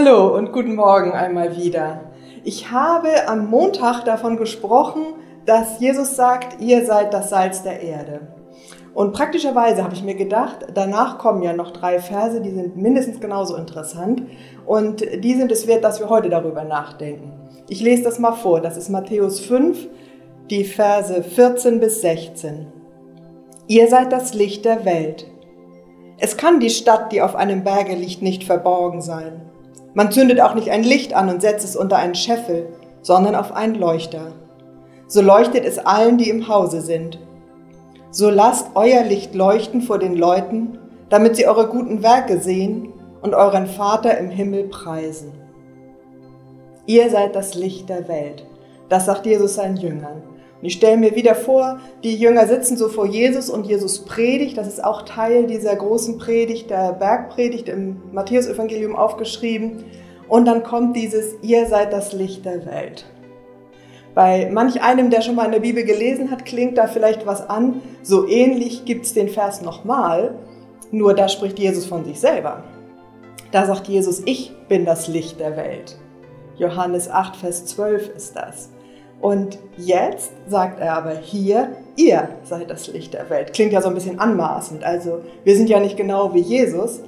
[0.00, 2.12] Hallo und guten Morgen einmal wieder.
[2.44, 5.02] Ich habe am Montag davon gesprochen,
[5.44, 8.20] dass Jesus sagt, ihr seid das Salz der Erde.
[8.94, 13.18] Und praktischerweise habe ich mir gedacht, danach kommen ja noch drei Verse, die sind mindestens
[13.18, 14.22] genauso interessant.
[14.66, 17.32] Und die sind es wert, dass wir heute darüber nachdenken.
[17.68, 18.60] Ich lese das mal vor.
[18.60, 19.88] Das ist Matthäus 5,
[20.48, 22.68] die Verse 14 bis 16.
[23.66, 25.26] Ihr seid das Licht der Welt.
[26.18, 29.42] Es kann die Stadt, die auf einem Berge liegt, nicht verborgen sein.
[29.98, 32.68] Man zündet auch nicht ein Licht an und setzt es unter einen Scheffel,
[33.02, 34.30] sondern auf einen Leuchter.
[35.08, 37.18] So leuchtet es allen, die im Hause sind.
[38.12, 42.92] So lasst euer Licht leuchten vor den Leuten, damit sie eure guten Werke sehen
[43.22, 45.32] und euren Vater im Himmel preisen.
[46.86, 48.46] Ihr seid das Licht der Welt.
[48.88, 50.22] Das sagt Jesus seinen Jüngern.
[50.60, 54.58] Und ich stelle mir wieder vor, die Jünger sitzen so vor Jesus und Jesus predigt.
[54.58, 59.84] Das ist auch Teil dieser großen Predigt, der Bergpredigt im Matthäusevangelium aufgeschrieben.
[60.28, 63.06] Und dann kommt dieses, ihr seid das Licht der Welt.
[64.14, 67.48] Bei manch einem, der schon mal in der Bibel gelesen hat, klingt da vielleicht was
[67.48, 67.80] an.
[68.02, 70.34] So ähnlich gibt es den Vers nochmal,
[70.90, 72.64] nur da spricht Jesus von sich selber.
[73.52, 75.96] Da sagt Jesus, ich bin das Licht der Welt.
[76.56, 78.70] Johannes 8, Vers 12 ist das.
[79.20, 83.52] Und jetzt sagt er aber hier, ihr seid das Licht der Welt.
[83.52, 84.84] Klingt ja so ein bisschen anmaßend.
[84.84, 87.00] Also wir sind ja nicht genau wie Jesus,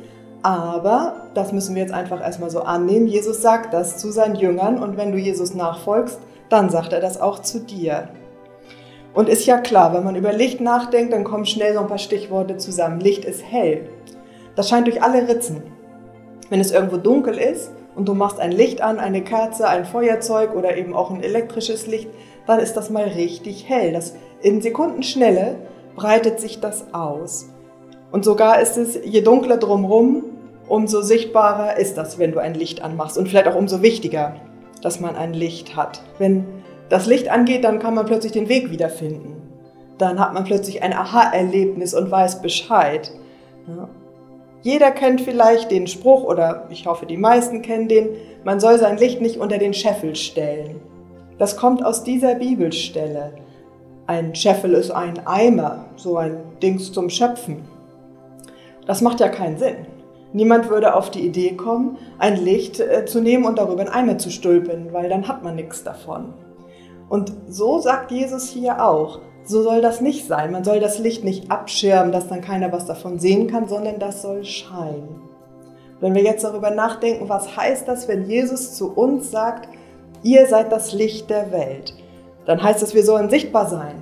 [0.43, 3.07] aber das müssen wir jetzt einfach erstmal so annehmen.
[3.07, 7.21] Jesus sagt das zu seinen Jüngern und wenn du Jesus nachfolgst, dann sagt er das
[7.21, 8.09] auch zu dir.
[9.13, 11.99] Und ist ja klar, wenn man über Licht nachdenkt, dann kommen schnell so ein paar
[11.99, 13.01] Stichworte zusammen.
[13.01, 13.89] Licht ist hell.
[14.57, 15.63] Das scheint durch alle Ritzen.
[16.49, 20.55] Wenn es irgendwo dunkel ist, und du machst ein Licht an, eine Kerze, ein Feuerzeug
[20.55, 22.09] oder eben auch ein elektrisches Licht,
[22.47, 23.93] dann ist das mal richtig hell.
[23.93, 25.57] Das in Sekundenschnelle
[25.97, 27.51] breitet sich das aus.
[28.11, 30.25] Und sogar ist es, je dunkler drumherum,
[30.69, 33.19] umso sichtbarer ist das, wenn du ein Licht anmachst.
[33.19, 34.37] Und vielleicht auch umso wichtiger,
[34.83, 36.03] dass man ein Licht hat.
[36.19, 36.47] Wenn
[36.89, 39.37] das Licht angeht, dann kann man plötzlich den Weg wiederfinden.
[39.99, 43.13] Dann hat man plötzlich ein Aha-Erlebnis und weiß Bescheid.
[43.69, 43.89] Ja.
[44.63, 48.11] Jeder kennt vielleicht den Spruch, oder ich hoffe, die meisten kennen den,
[48.45, 50.81] man soll sein Licht nicht unter den Scheffel stellen.
[51.39, 53.33] Das kommt aus dieser Bibelstelle.
[54.07, 57.63] Ein Scheffel ist ein Eimer, so ein Dings zum Schöpfen.
[58.87, 59.87] Das macht ja keinen Sinn.
[60.33, 64.19] Niemand würde auf die Idee kommen, ein Licht äh, zu nehmen und darüber einen Eimer
[64.19, 66.35] zu stülpen, weil dann hat man nichts davon.
[67.09, 70.53] Und so sagt Jesus hier auch, so soll das nicht sein.
[70.53, 74.23] Man soll das Licht nicht abschirmen, dass dann keiner was davon sehen kann, sondern das
[74.23, 75.23] soll scheinen.
[75.99, 79.69] Wenn wir jetzt darüber nachdenken, was heißt das, wenn Jesus zu uns sagt,
[80.23, 81.95] ihr seid das Licht der Welt,
[82.47, 84.01] dann heißt das, wir sollen sichtbar sein.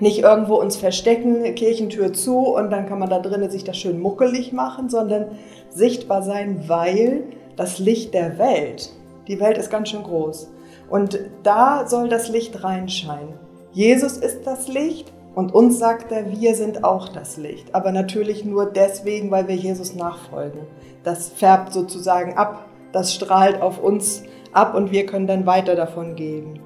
[0.00, 4.00] Nicht irgendwo uns verstecken, Kirchentür zu und dann kann man da drinnen sich das schön
[4.00, 5.26] muckelig machen, sondern
[5.70, 7.24] sichtbar sein, weil
[7.54, 8.90] das Licht der Welt,
[9.28, 10.50] die Welt ist ganz schön groß.
[10.90, 13.51] Und da soll das Licht reinscheinen.
[13.72, 17.74] Jesus ist das Licht und uns sagt er, wir sind auch das Licht.
[17.74, 20.60] Aber natürlich nur deswegen, weil wir Jesus nachfolgen.
[21.04, 26.16] Das färbt sozusagen ab, das strahlt auf uns ab und wir können dann weiter davon
[26.16, 26.60] geben.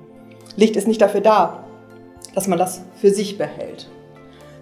[0.57, 1.65] Licht ist nicht dafür da,
[2.35, 3.89] dass man das für sich behält.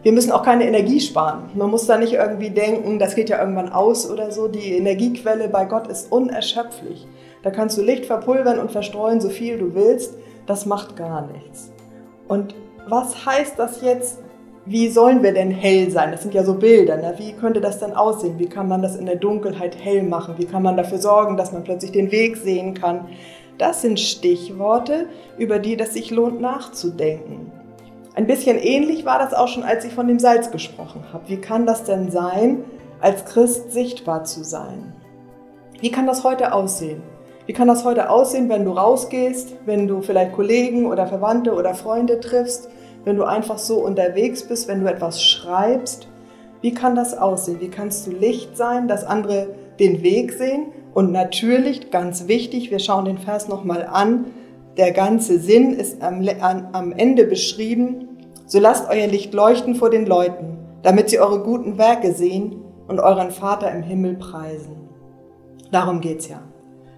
[0.03, 1.49] Wir müssen auch keine Energie sparen.
[1.55, 4.49] Man muss da nicht irgendwie denken, das geht ja irgendwann aus oder so.
[4.49, 7.07] Die Energiequelle bei Gott ist unerschöpflich.
[7.43, 10.19] Da kannst du Licht verpulvern und verstreuen, so viel du willst.
[10.45, 11.74] Das macht gar nichts.
[12.35, 12.53] Und
[12.89, 14.19] was heißt das jetzt?
[14.67, 16.11] Wie sollen wir denn hell sein?
[16.11, 16.97] Das sind ja so Bilder.
[16.97, 17.15] Ne?
[17.19, 18.39] Wie könnte das dann aussehen?
[18.39, 20.35] Wie kann man das in der Dunkelheit hell machen?
[20.39, 23.09] Wie kann man dafür sorgen, dass man plötzlich den Weg sehen kann?
[23.57, 25.07] Das sind Stichworte,
[25.39, 27.53] über die es sich lohnt nachzudenken.
[28.17, 31.29] Ein bisschen ähnlich war das auch schon, als ich von dem Salz gesprochen habe.
[31.29, 32.65] Wie kann das denn sein,
[33.01, 34.93] als Christ sichtbar zu sein?
[35.81, 37.03] Wie kann das heute aussehen?
[37.47, 41.75] Wie kann das heute aussehen, wenn du rausgehst, wenn du vielleicht Kollegen oder Verwandte oder
[41.75, 42.71] Freunde triffst,
[43.05, 46.09] wenn du einfach so unterwegs bist, wenn du etwas schreibst?
[46.63, 47.61] Wie kann das aussehen?
[47.61, 50.69] Wie kannst du Licht sein, dass andere den Weg sehen?
[50.95, 54.27] Und natürlich, ganz wichtig, wir schauen den Vers nochmal an,
[54.79, 56.27] der ganze Sinn ist am,
[56.73, 58.09] am Ende beschrieben.
[58.47, 63.01] So lasst euer Licht leuchten vor den Leuten, damit sie eure guten Werke sehen und
[63.01, 64.89] euren Vater im Himmel preisen.
[65.71, 66.41] Darum geht's ja.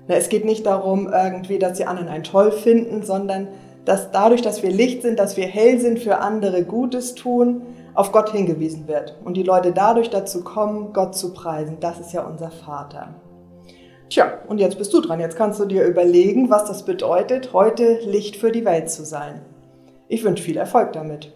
[0.08, 3.48] Es geht nicht darum, irgendwie, dass die anderen einen toll finden, sondern
[3.84, 7.62] dass dadurch, dass wir Licht sind, dass wir hell sind, für andere Gutes tun,
[7.94, 9.16] auf Gott hingewiesen wird.
[9.24, 11.78] Und die Leute dadurch dazu kommen, Gott zu preisen.
[11.80, 13.14] Das ist ja unser Vater.
[14.08, 15.18] Tja, und jetzt bist du dran.
[15.18, 19.40] Jetzt kannst du dir überlegen, was das bedeutet, heute Licht für die Welt zu sein.
[20.08, 21.35] Ich wünsche viel Erfolg damit.